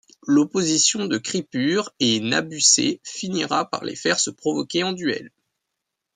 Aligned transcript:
L'opposition 0.25 1.05
de 1.05 1.19
Cripure 1.19 1.91
et 1.99 2.19
Nabucet 2.21 2.99
finira 3.03 3.69
par 3.69 3.83
les 3.85 3.95
faire 3.95 4.19
se 4.19 4.31
provoquer 4.31 4.81
en 4.81 4.93
duel. 4.93 5.29